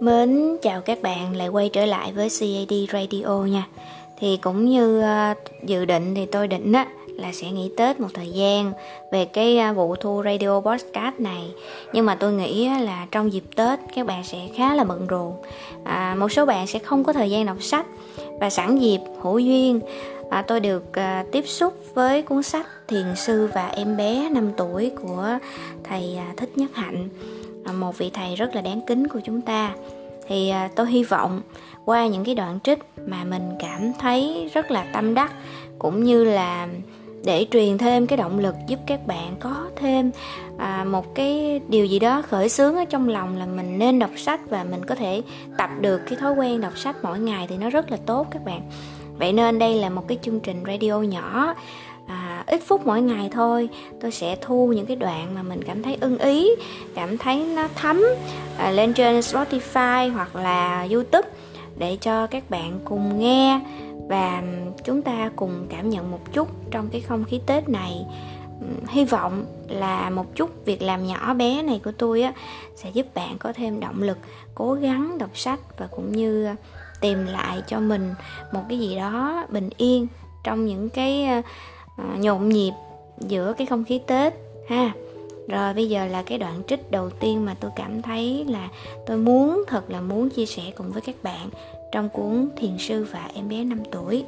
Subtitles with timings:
[0.00, 3.66] Mến chào các bạn lại quay trở lại với CAD Radio nha.
[4.18, 8.08] Thì cũng như ờ, dự định thì tôi định á là sẽ nghỉ Tết một
[8.14, 8.72] thời gian
[9.12, 11.50] về cái ờ, vụ thu radio podcast này.
[11.92, 15.32] Nhưng mà tôi nghĩ là trong dịp Tết các bạn sẽ khá là bận rộn.
[15.84, 17.86] À, Một số bạn sẽ không có thời gian đọc sách.
[18.40, 19.80] Và sẵn dịp hữu duyên
[20.30, 24.50] à, tôi được à, tiếp xúc với cuốn sách Thiền sư và em bé 5
[24.56, 25.38] tuổi của
[25.84, 27.08] thầy à, Thích Nhất Hạnh.
[27.64, 29.74] À, một vị thầy rất là đáng kính của chúng ta.
[30.28, 31.40] Thì à, tôi hy vọng
[31.84, 35.32] qua những cái đoạn trích mà mình cảm thấy rất là tâm đắc
[35.78, 36.68] cũng như là
[37.24, 40.10] để truyền thêm cái động lực giúp các bạn có thêm
[40.58, 44.10] à, một cái điều gì đó khởi xướng ở trong lòng là mình nên đọc
[44.16, 45.22] sách và mình có thể
[45.58, 48.44] tập được cái thói quen đọc sách mỗi ngày thì nó rất là tốt các
[48.44, 48.62] bạn.
[49.18, 51.54] Vậy nên đây là một cái chương trình radio nhỏ
[52.50, 53.68] ít phút mỗi ngày thôi.
[54.00, 56.50] Tôi sẽ thu những cái đoạn mà mình cảm thấy ưng ý
[56.94, 58.02] cảm thấy nó thấm
[58.58, 61.28] à, lên trên Spotify hoặc là YouTube
[61.78, 63.60] để cho các bạn cùng nghe
[64.08, 64.42] và
[64.84, 68.06] chúng ta cùng cảm nhận một chút trong cái không khí Tết này.
[68.88, 72.32] Hy vọng là một chút việc làm nhỏ bé này của tôi á
[72.76, 74.18] sẽ giúp bạn có thêm động lực
[74.54, 76.48] cố gắng đọc sách và cũng như
[77.00, 78.14] tìm lại cho mình
[78.52, 80.06] một cái gì đó bình yên
[80.44, 81.42] trong những cái
[81.96, 82.72] À, nhộn nhịp
[83.18, 84.34] giữa cái không khí tết
[84.68, 84.92] ha.
[85.48, 88.68] Rồi bây giờ là cái đoạn trích đầu tiên mà tôi cảm thấy là
[89.06, 91.48] tôi muốn thật là muốn chia sẻ cùng với các bạn
[91.92, 94.24] trong cuốn thiền sư và em bé 5 tuổi.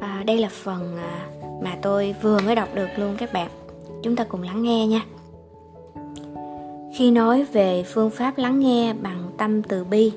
[0.00, 1.28] À, đây là phần à,
[1.62, 3.50] mà tôi vừa mới đọc được luôn các bạn.
[4.02, 5.04] Chúng ta cùng lắng nghe nha.
[6.96, 10.12] Khi nói về phương pháp lắng nghe bằng tâm từ bi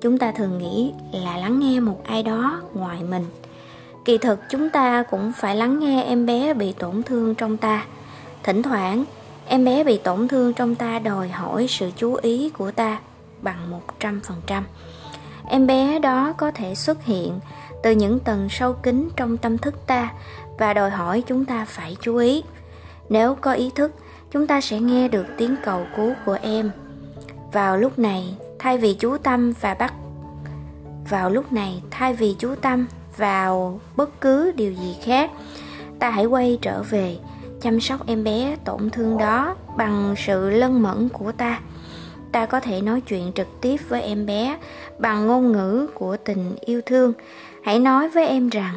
[0.00, 3.24] chúng ta thường nghĩ là lắng nghe một ai đó ngoài mình
[4.04, 7.84] kỳ thực chúng ta cũng phải lắng nghe em bé bị tổn thương trong ta.
[8.42, 9.04] Thỉnh thoảng,
[9.46, 13.00] em bé bị tổn thương trong ta đòi hỏi sự chú ý của ta
[13.42, 14.64] bằng một trăm phần trăm.
[15.48, 17.40] Em bé đó có thể xuất hiện
[17.82, 20.12] từ những tầng sâu kín trong tâm thức ta
[20.58, 22.42] và đòi hỏi chúng ta phải chú ý.
[23.08, 23.92] Nếu có ý thức,
[24.30, 26.70] chúng ta sẽ nghe được tiếng cầu cứu của em.
[27.52, 29.94] Vào lúc này, thay vì chú tâm và bắt
[31.10, 32.86] vào lúc này, thay vì chú tâm
[33.16, 35.30] vào bất cứ điều gì khác.
[35.98, 37.16] Ta hãy quay trở về,
[37.60, 41.60] chăm sóc em bé tổn thương đó bằng sự lân mẫn của ta.
[42.32, 44.58] Ta có thể nói chuyện trực tiếp với em bé
[44.98, 47.12] bằng ngôn ngữ của tình yêu thương.
[47.62, 48.74] Hãy nói với em rằng,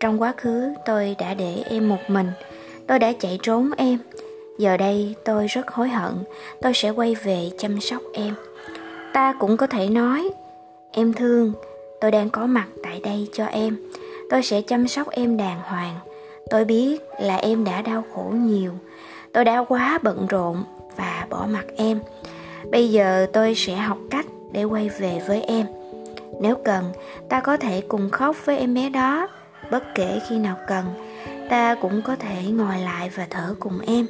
[0.00, 2.26] trong quá khứ tôi đã để em một mình.
[2.86, 3.98] Tôi đã chạy trốn em.
[4.58, 6.12] Giờ đây tôi rất hối hận.
[6.62, 8.34] Tôi sẽ quay về chăm sóc em.
[9.12, 10.30] Ta cũng có thể nói,
[10.92, 11.52] em thương
[12.00, 13.76] tôi đang có mặt tại đây cho em.
[14.30, 15.94] Tôi sẽ chăm sóc em đàng hoàng.
[16.50, 18.72] Tôi biết là em đã đau khổ nhiều.
[19.32, 20.64] Tôi đã quá bận rộn
[20.96, 22.00] và bỏ mặt em.
[22.70, 25.66] Bây giờ tôi sẽ học cách để quay về với em.
[26.40, 26.84] Nếu cần,
[27.28, 29.28] ta có thể cùng khóc với em bé đó,
[29.70, 30.84] bất kể khi nào cần.
[31.48, 34.06] Ta cũng có thể ngồi lại và thở cùng em.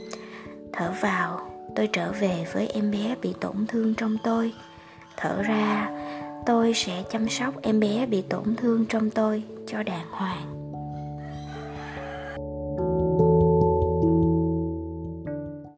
[0.73, 4.53] Thở vào, tôi trở về với em bé bị tổn thương trong tôi.
[5.17, 5.89] Thở ra
[6.49, 10.58] tôi sẽ chăm sóc em bé bị tổn thương trong tôi cho đàng hoàng.